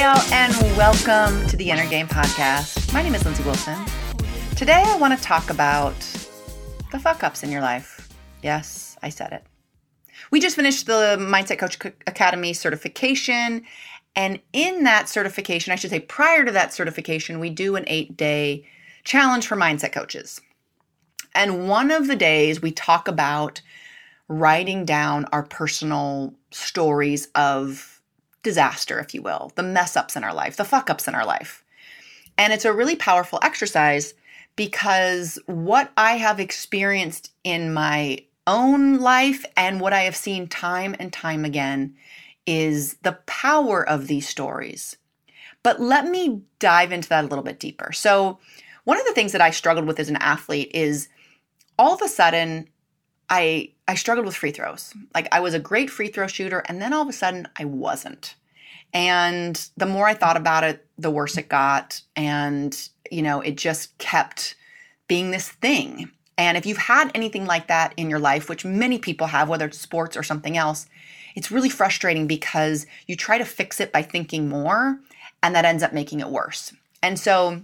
[0.00, 2.92] Hi, all, and welcome to the Inner Game Podcast.
[2.92, 3.84] My name is Lindsey Wilson.
[4.54, 5.98] Today, I want to talk about
[6.92, 8.08] the fuck ups in your life.
[8.40, 9.42] Yes, I said it.
[10.30, 13.64] We just finished the Mindset Coach Academy certification.
[14.14, 18.16] And in that certification, I should say, prior to that certification, we do an eight
[18.16, 18.68] day
[19.02, 20.40] challenge for mindset coaches.
[21.34, 23.62] And one of the days we talk about
[24.28, 27.97] writing down our personal stories of
[28.48, 31.26] disaster, if you will, the mess ups in our life, the fuck ups in our
[31.26, 31.62] life.
[32.38, 34.14] And it's a really powerful exercise
[34.56, 40.96] because what I have experienced in my own life and what I have seen time
[40.98, 41.94] and time again
[42.46, 44.96] is the power of these stories.
[45.62, 47.92] But let me dive into that a little bit deeper.
[47.92, 48.38] So,
[48.84, 51.10] one of the things that I struggled with as an athlete is
[51.78, 52.70] all of a sudden
[53.28, 54.94] I I struggled with free throws.
[55.14, 57.64] Like I was a great free throw shooter and then all of a sudden I
[57.66, 58.34] wasn't.
[58.92, 63.56] And the more I thought about it, the worse it got and you know, it
[63.56, 64.54] just kept
[65.06, 66.10] being this thing.
[66.36, 69.66] And if you've had anything like that in your life, which many people have whether
[69.66, 70.86] it's sports or something else,
[71.34, 75.00] it's really frustrating because you try to fix it by thinking more
[75.42, 76.72] and that ends up making it worse.
[77.02, 77.62] And so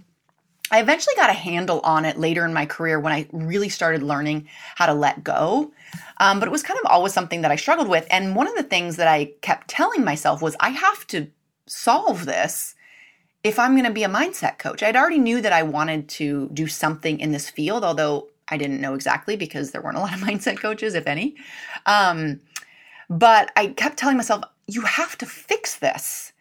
[0.71, 4.01] I eventually got a handle on it later in my career when I really started
[4.01, 5.71] learning how to let go.
[6.17, 8.07] Um, but it was kind of always something that I struggled with.
[8.09, 11.27] And one of the things that I kept telling myself was I have to
[11.67, 12.75] solve this
[13.43, 14.81] if I'm going to be a mindset coach.
[14.81, 18.81] I'd already knew that I wanted to do something in this field, although I didn't
[18.81, 21.35] know exactly because there weren't a lot of mindset coaches, if any.
[21.85, 22.41] Um,
[23.07, 26.33] but I kept telling myself, you have to fix this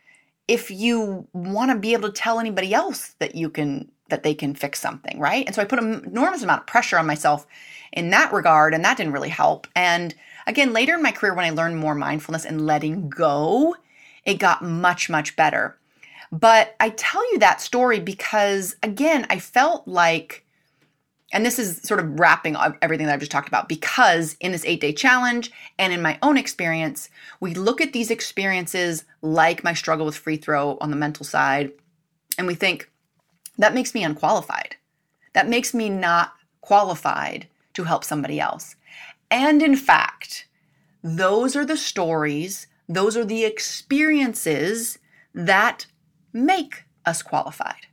[0.48, 4.34] if you want to be able to tell anybody else that you can that they
[4.34, 5.46] can fix something, right?
[5.46, 7.46] And so I put an enormous amount of pressure on myself
[7.92, 9.66] in that regard, and that didn't really help.
[9.74, 10.14] And
[10.46, 13.76] again, later in my career, when I learned more mindfulness and letting go,
[14.24, 15.78] it got much, much better.
[16.32, 20.44] But I tell you that story because, again, I felt like,
[21.32, 24.64] and this is sort of wrapping everything that I've just talked about, because in this
[24.64, 27.08] eight day challenge and in my own experience,
[27.40, 31.72] we look at these experiences like my struggle with free throw on the mental side,
[32.36, 32.90] and we think,
[33.58, 34.76] that makes me unqualified.
[35.32, 38.76] That makes me not qualified to help somebody else.
[39.30, 40.46] And in fact,
[41.02, 44.98] those are the stories, those are the experiences
[45.34, 45.86] that
[46.32, 47.86] make us qualified.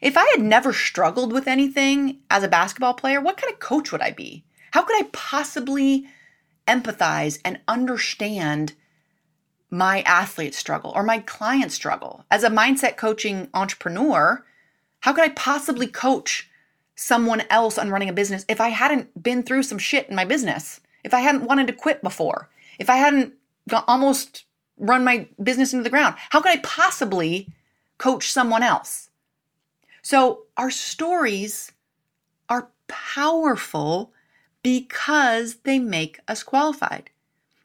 [0.00, 3.92] If I had never struggled with anything as a basketball player, what kind of coach
[3.92, 4.44] would I be?
[4.72, 6.06] How could I possibly
[6.66, 8.74] empathize and understand
[9.70, 12.24] my athlete struggle or my client struggle?
[12.30, 14.44] As a mindset coaching entrepreneur,
[15.02, 16.48] how could I possibly coach
[16.94, 20.24] someone else on running a business if I hadn't been through some shit in my
[20.24, 20.80] business?
[21.04, 22.48] If I hadn't wanted to quit before?
[22.78, 23.34] If I hadn't
[23.86, 24.44] almost
[24.78, 26.16] run my business into the ground?
[26.30, 27.48] How could I possibly
[27.98, 29.10] coach someone else?
[30.02, 31.72] So, our stories
[32.48, 34.12] are powerful
[34.62, 37.10] because they make us qualified.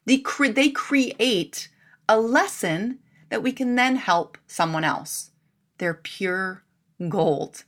[0.06, 1.68] They, cre- they create
[2.08, 5.30] a lesson that we can then help someone else.
[5.78, 6.62] They're pure
[7.08, 7.64] gold.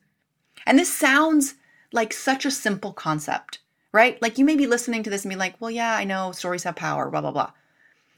[0.66, 1.54] And this sounds
[1.92, 3.60] like such a simple concept,
[3.92, 4.20] right?
[4.20, 6.64] Like you may be listening to this and be like, well, yeah, I know stories
[6.64, 7.52] have power, blah, blah, blah.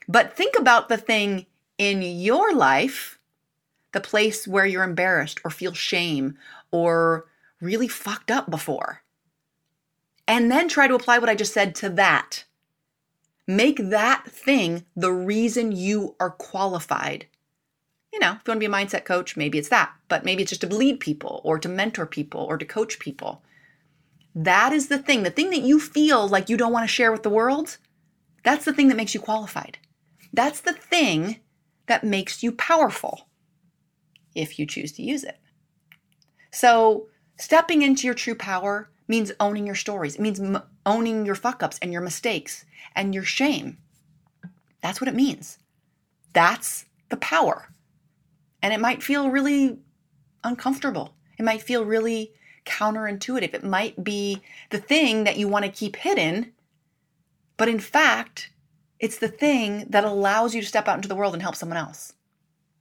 [0.08, 1.46] But think about the thing
[1.78, 3.18] in your life,
[3.92, 6.36] the place where you're embarrassed or feel shame
[6.70, 7.26] or
[7.60, 9.02] really fucked up before.
[10.26, 12.44] And then try to apply what I just said to that.
[13.46, 17.26] Make that thing the reason you are qualified
[18.12, 20.42] you know, if you want to be a mindset coach, maybe it's that, but maybe
[20.42, 23.42] it's just to lead people or to mentor people or to coach people.
[24.34, 27.12] That is the thing, the thing that you feel like you don't want to share
[27.12, 27.78] with the world,
[28.44, 29.78] that's the thing that makes you qualified.
[30.32, 31.40] That's the thing
[31.86, 33.28] that makes you powerful
[34.34, 35.38] if you choose to use it.
[36.50, 40.16] So, stepping into your true power means owning your stories.
[40.16, 42.64] It means m- owning your fuck ups and your mistakes
[42.94, 43.78] and your shame.
[44.82, 45.58] That's what it means.
[46.32, 47.68] That's the power.
[48.62, 49.78] And it might feel really
[50.44, 51.14] uncomfortable.
[51.38, 52.32] It might feel really
[52.64, 53.54] counterintuitive.
[53.54, 56.52] It might be the thing that you want to keep hidden,
[57.56, 58.50] but in fact,
[58.98, 61.76] it's the thing that allows you to step out into the world and help someone
[61.76, 62.12] else.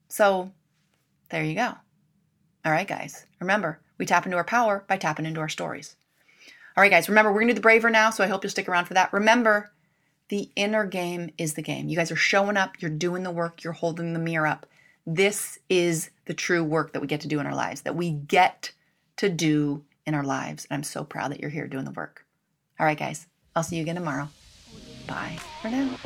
[0.07, 0.51] So,
[1.29, 1.73] there you go.
[2.63, 3.25] All right, guys.
[3.39, 5.95] Remember, we tap into our power by tapping into our stories.
[6.77, 7.09] All right, guys.
[7.09, 8.93] Remember, we're going to do the braver now, so I hope you'll stick around for
[8.93, 9.11] that.
[9.11, 9.71] Remember,
[10.29, 11.89] the inner game is the game.
[11.89, 14.65] You guys are showing up, you're doing the work, you're holding the mirror up.
[15.07, 18.11] This is the true work that we get to do in our lives, that we
[18.11, 18.71] get
[19.17, 20.67] to do in our lives.
[20.69, 22.25] And I'm so proud that you're here doing the work.
[22.79, 23.25] All right, guys,
[23.55, 24.29] I'll see you again tomorrow.
[25.07, 25.97] Bye for now.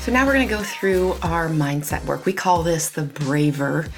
[0.00, 2.24] So now we're going to go through our mindset work.
[2.24, 3.88] We call this the braver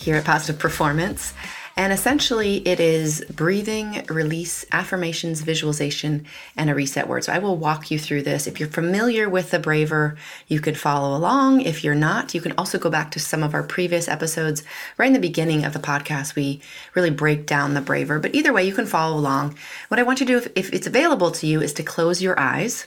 [0.00, 1.32] here at Positive Performance.
[1.76, 6.26] And essentially, it is breathing, release, affirmations, visualization,
[6.56, 7.24] and a reset word.
[7.24, 8.46] So I will walk you through this.
[8.46, 10.16] If you're familiar with the braver,
[10.48, 11.62] you could follow along.
[11.62, 14.62] If you're not, you can also go back to some of our previous episodes.
[14.98, 16.60] Right in the beginning of the podcast, we
[16.94, 18.18] really break down the braver.
[18.18, 19.56] But either way, you can follow along.
[19.88, 22.20] What I want you to do, if, if it's available to you, is to close
[22.20, 22.86] your eyes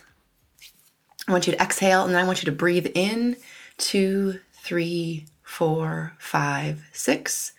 [1.27, 3.37] I want you to exhale and then I want you to breathe in
[3.77, 7.53] two, three, four, five, six.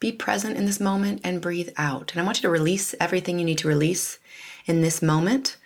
[0.00, 2.10] Be present in this moment and breathe out.
[2.10, 4.18] And I want you to release everything you need to release
[4.66, 5.56] in this moment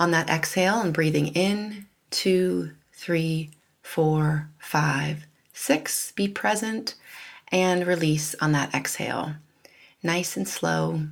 [0.00, 3.50] on that exhale and breathing in two, three,
[3.82, 6.10] four, five, six.
[6.10, 6.96] Be present
[7.52, 9.34] and release on that exhale.
[10.02, 11.02] Nice and slow.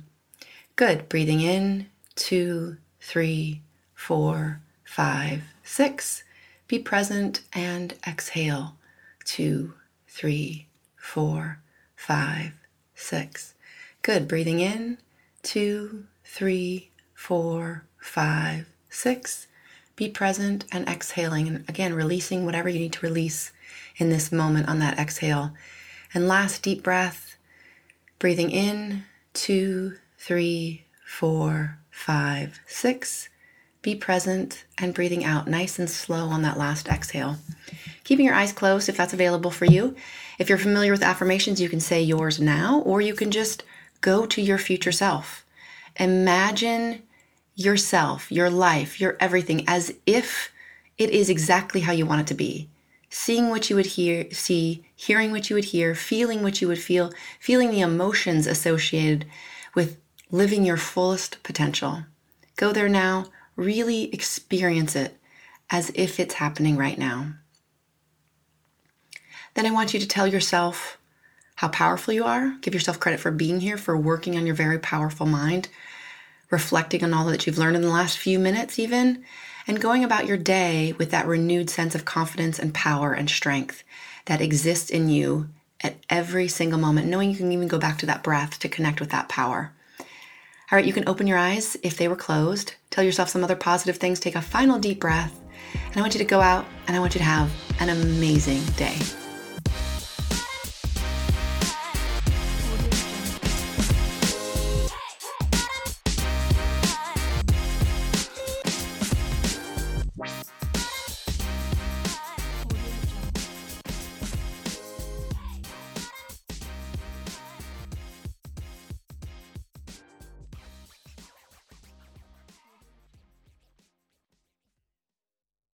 [0.75, 1.07] Good.
[1.07, 3.61] Breathing in two, three,
[3.95, 6.25] four, five, six.
[6.67, 8.75] Be present and exhale.
[9.23, 9.73] Two,
[10.11, 10.67] three,
[10.97, 11.59] four,
[11.95, 12.53] five,
[12.93, 13.53] six.
[14.01, 14.27] Good.
[14.27, 14.97] Breathing in.
[15.41, 19.47] Two, three, four, five, six.
[19.95, 21.47] Be present and exhaling.
[21.47, 23.51] And again, releasing whatever you need to release
[23.95, 25.53] in this moment on that exhale.
[26.13, 27.37] And last deep breath.
[28.19, 29.05] Breathing in.
[29.33, 33.29] Two, three, four, five, six.
[33.81, 37.37] Be present and breathing out nice and slow on that last exhale.
[38.03, 39.95] Keeping your eyes closed if that's available for you.
[40.39, 43.63] If you're familiar with affirmations, you can say yours now, or you can just
[44.01, 45.45] go to your future self.
[45.97, 47.03] Imagine
[47.55, 50.51] yourself, your life, your everything as if
[50.97, 52.69] it is exactly how you want it to be.
[53.09, 56.79] Seeing what you would hear, see, hearing what you would hear, feeling what you would
[56.79, 59.25] feel, feeling the emotions associated
[59.75, 59.99] with
[60.31, 62.05] living your fullest potential.
[62.55, 63.25] Go there now
[63.55, 65.17] really experience it
[65.69, 67.33] as if it's happening right now.
[69.53, 70.97] Then I want you to tell yourself
[71.55, 72.55] how powerful you are.
[72.61, 75.67] Give yourself credit for being here, for working on your very powerful mind,
[76.49, 79.23] reflecting on all that you've learned in the last few minutes, even,
[79.67, 83.83] and going about your day with that renewed sense of confidence and power and strength
[84.25, 85.49] that exists in you
[85.81, 88.99] at every single moment, knowing you can even go back to that breath to connect
[88.99, 89.71] with that power.
[89.99, 92.75] All right, you can open your eyes if they were closed.
[92.91, 94.19] Tell yourself some other positive things.
[94.19, 95.37] Take a final deep breath.
[95.73, 98.63] And I want you to go out and I want you to have an amazing
[98.77, 98.97] day.